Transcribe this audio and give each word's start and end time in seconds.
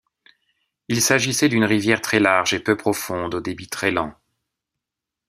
Il 0.87 0.99
s'agissait 0.99 1.47
d'une 1.47 1.63
rivière 1.63 2.01
très 2.01 2.19
large 2.19 2.55
et 2.55 2.59
peu 2.59 2.75
profonde 2.75 3.35
au 3.35 3.39
débit 3.39 3.67
très 3.67 3.91
lent. 3.91 4.15